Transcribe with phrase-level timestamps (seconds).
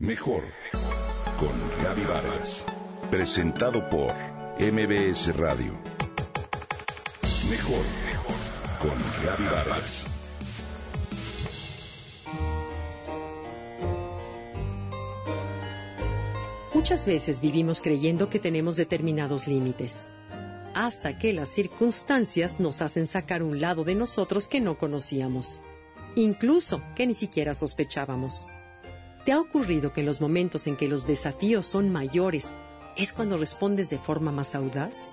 [0.00, 0.44] Mejor
[1.40, 2.64] con Gaby Vargas.
[3.10, 4.14] Presentado por
[4.60, 5.76] MBS Radio.
[7.50, 7.84] Mejor
[8.80, 10.06] con Gaby Vargas.
[16.72, 20.06] Muchas veces vivimos creyendo que tenemos determinados límites,
[20.74, 25.60] hasta que las circunstancias nos hacen sacar un lado de nosotros que no conocíamos,
[26.14, 28.46] incluso que ni siquiera sospechábamos.
[29.28, 32.50] ¿Te ha ocurrido que en los momentos en que los desafíos son mayores
[32.96, 35.12] es cuando respondes de forma más audaz?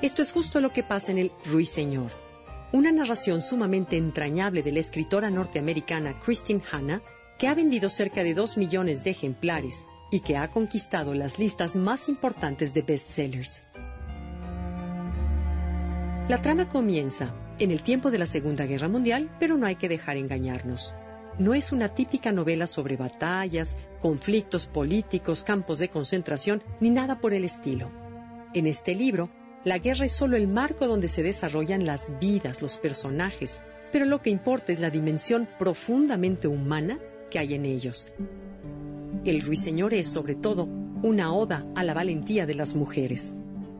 [0.00, 2.12] Esto es justo lo que pasa en el Ruiseñor,
[2.70, 7.02] una narración sumamente entrañable de la escritora norteamericana Christine Hanna,
[7.36, 11.74] que ha vendido cerca de dos millones de ejemplares y que ha conquistado las listas
[11.74, 13.64] más importantes de bestsellers.
[16.28, 19.88] La trama comienza en el tiempo de la Segunda Guerra Mundial, pero no hay que
[19.88, 20.94] dejar engañarnos
[21.38, 27.32] no es una típica novela sobre batallas, conflictos políticos, campos de concentración, ni nada por
[27.32, 27.88] el estilo.
[28.54, 29.30] En este libro,
[29.64, 33.60] la guerra es solo el marco donde se desarrollan las vidas, los personajes,
[33.92, 36.98] pero lo que importa es la dimensión profundamente humana
[37.30, 38.08] que hay en ellos.
[39.24, 40.64] El Ruiseñor es, sobre todo,
[41.02, 43.34] una oda a la valentía de las mujeres.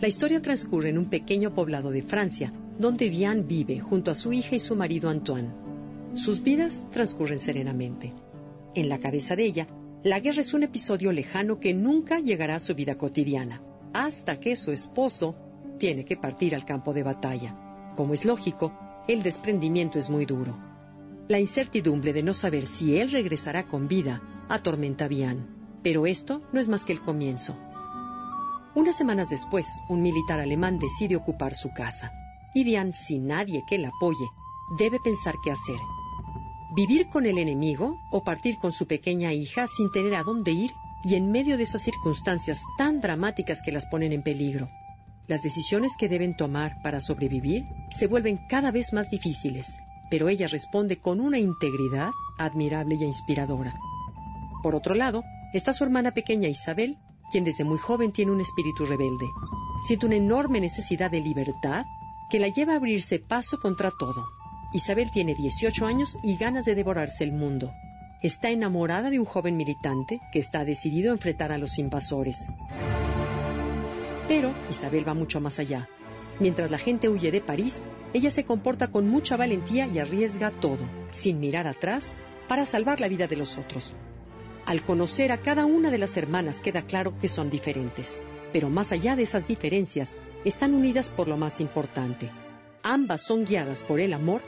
[0.00, 4.32] La historia transcurre en un pequeño poblado de Francia, donde Diane vive junto a su
[4.32, 5.69] hija y su marido Antoine.
[6.14, 8.12] Sus vidas transcurren serenamente.
[8.74, 9.68] En la cabeza de ella,
[10.02, 14.56] la guerra es un episodio lejano que nunca llegará a su vida cotidiana, hasta que
[14.56, 15.36] su esposo
[15.78, 17.94] tiene que partir al campo de batalla.
[17.94, 18.72] Como es lógico,
[19.06, 20.58] el desprendimiento es muy duro.
[21.28, 25.46] La incertidumbre de no saber si él regresará con vida atormenta a Bian,
[25.84, 27.56] pero esto no es más que el comienzo.
[28.74, 32.12] Unas semanas después, un militar alemán decide ocupar su casa,
[32.52, 34.28] y Bian, sin nadie que la apoye,
[34.76, 35.76] debe pensar qué hacer
[36.74, 40.70] vivir con el enemigo o partir con su pequeña hija sin tener a dónde ir
[41.04, 44.68] y en medio de esas circunstancias tan dramáticas que las ponen en peligro.
[45.26, 49.76] Las decisiones que deben tomar para sobrevivir se vuelven cada vez más difíciles,
[50.10, 53.74] pero ella responde con una integridad admirable y inspiradora.
[54.62, 56.96] Por otro lado, está su hermana pequeña Isabel,
[57.30, 59.26] quien desde muy joven tiene un espíritu rebelde.
[59.82, 61.84] Siente una enorme necesidad de libertad
[62.28, 64.26] que la lleva a abrirse paso contra todo,
[64.72, 67.74] Isabel tiene 18 años y ganas de devorarse el mundo.
[68.22, 72.46] Está enamorada de un joven militante que está decidido a enfrentar a los invasores.
[74.28, 75.88] Pero Isabel va mucho más allá.
[76.38, 77.82] Mientras la gente huye de París,
[78.12, 82.14] ella se comporta con mucha valentía y arriesga todo, sin mirar atrás,
[82.46, 83.92] para salvar la vida de los otros.
[84.66, 88.92] Al conocer a cada una de las hermanas queda claro que son diferentes, pero más
[88.92, 90.14] allá de esas diferencias,
[90.44, 92.30] están unidas por lo más importante.
[92.82, 94.42] Ambas son guiadas por el amor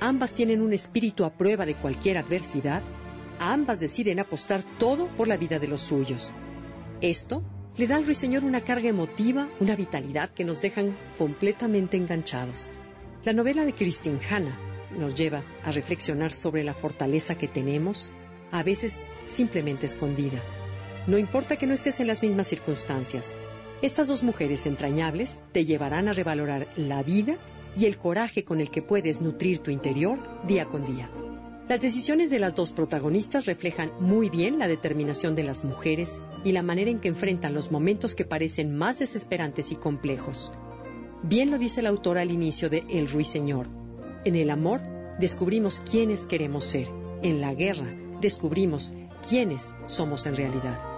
[0.00, 2.82] Ambas tienen un espíritu a prueba de cualquier adversidad.
[3.40, 6.32] Ambas deciden apostar todo por la vida de los suyos.
[7.00, 7.42] Esto
[7.76, 12.70] le da al ruiseñor una carga emotiva, una vitalidad que nos dejan completamente enganchados.
[13.24, 14.56] La novela de Christine Hanna
[14.96, 18.12] nos lleva a reflexionar sobre la fortaleza que tenemos,
[18.52, 20.40] a veces simplemente escondida.
[21.08, 23.34] No importa que no estés en las mismas circunstancias.
[23.82, 27.36] Estas dos mujeres entrañables te llevarán a revalorar la vida
[27.78, 31.08] y el coraje con el que puedes nutrir tu interior día con día.
[31.68, 36.52] Las decisiones de las dos protagonistas reflejan muy bien la determinación de las mujeres y
[36.52, 40.50] la manera en que enfrentan los momentos que parecen más desesperantes y complejos.
[41.22, 43.68] Bien lo dice el autor al inicio de El Ruiseñor.
[44.24, 44.80] En el amor
[45.20, 46.88] descubrimos quiénes queremos ser.
[47.22, 48.92] En la guerra descubrimos
[49.28, 50.97] quiénes somos en realidad.